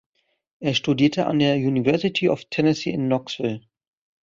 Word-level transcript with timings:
Er 0.59 0.73
studierte 0.73 1.27
an 1.27 1.37
der 1.37 1.57
University 1.57 2.27
of 2.27 2.45
Tennessee 2.45 2.89
in 2.91 3.05
Knoxville. 3.05 3.61